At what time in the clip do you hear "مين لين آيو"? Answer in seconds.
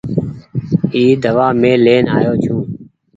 1.61-2.33